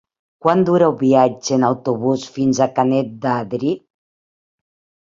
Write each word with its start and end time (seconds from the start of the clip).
Quant 0.45 0.63
dura 0.69 0.87
el 0.91 0.95
viatge 1.01 1.53
en 1.59 1.67
autobús 1.69 2.25
fins 2.39 2.63
a 2.63 2.71
Canet 2.81 3.13
d'Adri? 3.27 3.79